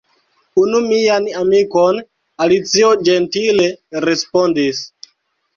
"Unu 0.61 0.79
mian 0.85 1.27
amikon," 1.43 2.01
Alicio 2.47 2.89
ĝentile 3.09 3.69
respondis." 4.11 4.85